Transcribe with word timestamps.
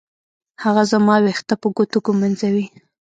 هغه 0.63 0.83
زما 0.91 1.15
ويښته 1.23 1.55
په 1.61 1.67
ګوتو 1.75 1.97
ږمنځوي. 2.05 2.65